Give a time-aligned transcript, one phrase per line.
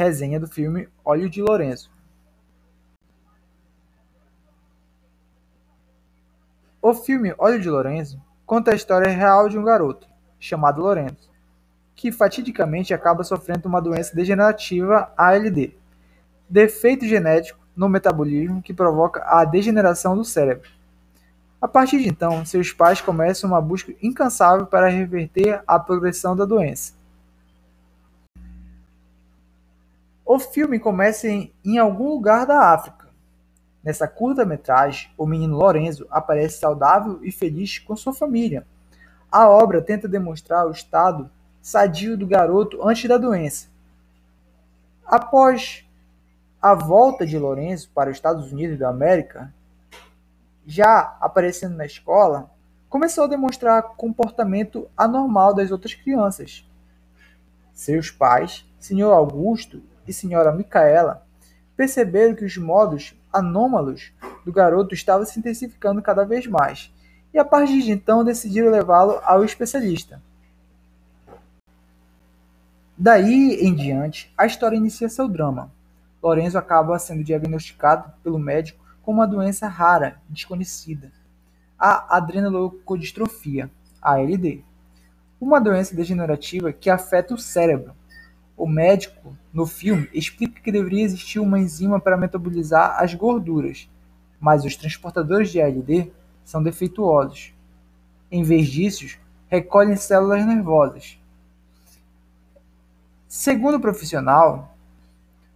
[0.00, 1.90] Resenha do filme Olho de Lorenzo.
[6.80, 10.08] O filme Olho de Lorenzo conta a história real de um garoto,
[10.38, 11.28] chamado Lorenzo,
[11.94, 15.74] que fatidicamente acaba sofrendo uma doença degenerativa ALD,
[16.48, 20.70] defeito genético no metabolismo que provoca a degeneração do cérebro.
[21.60, 26.46] A partir de então, seus pais começam uma busca incansável para reverter a progressão da
[26.46, 26.98] doença.
[30.32, 33.08] O filme começa em, em algum lugar da África.
[33.82, 38.64] Nessa curta-metragem, o menino Lorenzo aparece saudável e feliz com sua família.
[39.28, 41.28] A obra tenta demonstrar o estado
[41.60, 43.66] sadio do garoto antes da doença.
[45.04, 45.84] Após
[46.62, 49.52] a volta de Lorenzo para os Estados Unidos da América,
[50.64, 52.48] já aparecendo na escola,
[52.88, 56.64] começou a demonstrar comportamento anormal das outras crianças.
[57.72, 59.10] Seus pais, Sr.
[59.10, 61.26] Augusto e senhora Micaela
[61.76, 64.12] perceberam que os modos anômalos
[64.44, 66.92] do garoto estavam se intensificando cada vez mais,
[67.32, 70.20] e a partir de então decidiram levá-lo ao especialista.
[72.96, 75.72] Daí em diante, a história inicia seu drama.
[76.22, 81.10] Lorenzo acaba sendo diagnosticado pelo médico com uma doença rara, desconhecida,
[81.78, 83.70] a adrenoleucodistrofia,
[84.02, 84.62] ALD,
[85.40, 87.94] uma doença degenerativa que afeta o cérebro,
[88.60, 93.88] o médico, no filme, explica que deveria existir uma enzima para metabolizar as gorduras,
[94.38, 96.12] mas os transportadores de ALD
[96.44, 97.54] são defeituosos.
[98.30, 101.18] Em vez disso, recolhem células nervosas.
[103.26, 104.76] Segundo o profissional,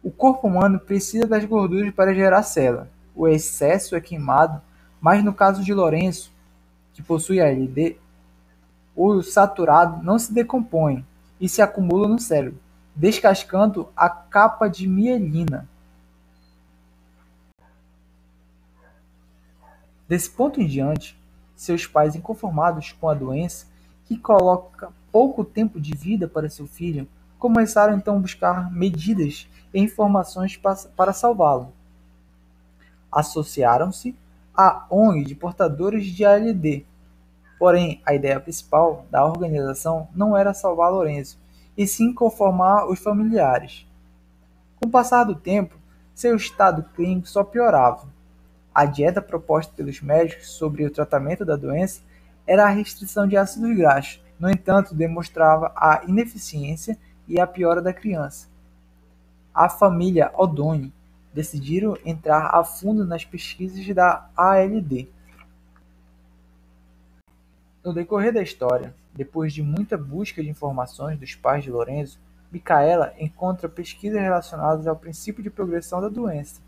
[0.00, 2.88] o corpo humano precisa das gorduras para gerar célula.
[3.16, 4.62] O excesso é queimado,
[5.00, 6.32] mas no caso de Lourenço,
[6.94, 7.96] que possui ALD,
[8.94, 11.04] o saturado não se decompõe
[11.40, 12.60] e se acumula no cérebro
[12.94, 15.68] descascando a capa de mielina.
[20.08, 21.18] Desse ponto em diante,
[21.56, 23.66] seus pais, inconformados com a doença,
[24.04, 27.08] que coloca pouco tempo de vida para seu filho,
[27.38, 31.72] começaram então a buscar medidas e informações para salvá-lo.
[33.10, 34.14] Associaram-se
[34.54, 36.86] à ONG de portadores de ALD.
[37.58, 41.38] Porém, a ideia principal da organização não era salvar Lourenço,
[41.76, 43.86] e sim conformar os familiares.
[44.80, 45.76] Com o passar do tempo,
[46.14, 48.06] seu estado clínico só piorava.
[48.74, 52.00] A dieta proposta pelos médicos sobre o tratamento da doença
[52.46, 57.92] era a restrição de ácidos graxos, no entanto, demonstrava a ineficiência e a piora da
[57.92, 58.48] criança.
[59.54, 60.92] A família Odoni
[61.32, 65.08] decidiram entrar a fundo nas pesquisas da ALD.
[67.84, 72.16] No decorrer da história, depois de muita busca de informações dos pais de Lorenzo,
[72.52, 76.60] Micaela encontra pesquisas relacionadas ao princípio de progressão da doença.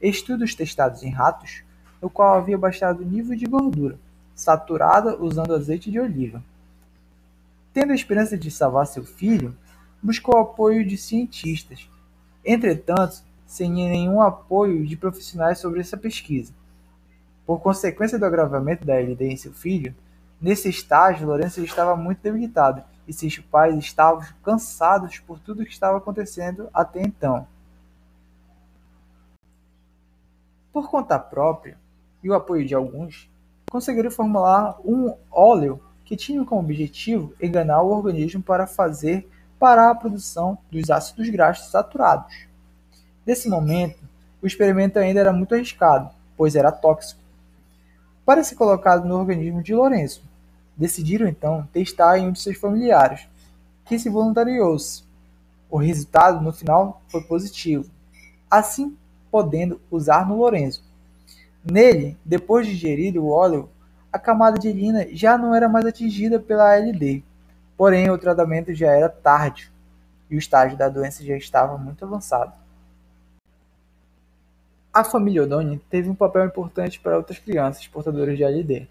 [0.00, 1.62] Estudos testados em ratos,
[2.02, 3.98] no qual havia baixado o nível de gordura,
[4.34, 6.42] saturada usando azeite de oliva.
[7.72, 9.56] Tendo a esperança de salvar seu filho,
[10.02, 11.88] buscou apoio de cientistas.
[12.44, 16.52] Entretanto, sem nenhum apoio de profissionais sobre essa pesquisa.
[17.46, 19.94] Por consequência do agravamento da LD em seu filho,
[20.40, 25.72] Nesse estágio, Lourenço estava muito debilitado e seus pais estavam cansados por tudo o que
[25.72, 27.46] estava acontecendo até então.
[30.72, 31.78] Por conta própria
[32.22, 33.30] e o apoio de alguns,
[33.70, 39.94] conseguiram formular um óleo que tinha como objetivo enganar o organismo para fazer parar a
[39.94, 42.46] produção dos ácidos graxos saturados.
[43.24, 44.04] Nesse momento,
[44.42, 47.20] o experimento ainda era muito arriscado, pois era tóxico
[48.26, 50.20] para ser colocado no organismo de Lourenço.
[50.76, 53.28] Decidiram então testar em um de seus familiares,
[53.84, 55.04] que se voluntariou-se.
[55.70, 57.88] O resultado no final foi positivo,
[58.50, 58.96] assim
[59.30, 60.84] podendo usar no Lourenço.
[61.64, 63.68] Nele, depois de ingerido o óleo,
[64.12, 67.22] a camada de lina já não era mais atingida pela ALD,
[67.76, 69.70] porém o tratamento já era tarde
[70.28, 72.52] e o estágio da doença já estava muito avançado.
[74.96, 78.88] A família O'Donnell teve um papel importante para outras crianças portadoras de ALD,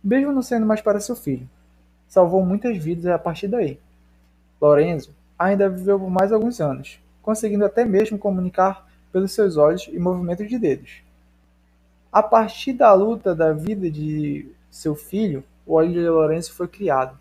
[0.00, 1.50] mesmo não sendo mais para seu filho.
[2.06, 3.76] Salvou muitas vidas a partir daí.
[4.62, 9.98] Lorenzo ainda viveu por mais alguns anos, conseguindo até mesmo comunicar pelos seus olhos e
[9.98, 11.02] movimentos de dedos.
[12.12, 17.18] A partir da luta da vida de seu filho, o olho de Lorenzo foi criado.